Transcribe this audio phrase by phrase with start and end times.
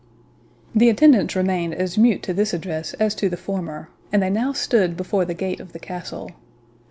[0.73, 4.51] The attendants remained as mute to this address as to the former, and they now
[4.51, 6.31] stood before the gate of the castle.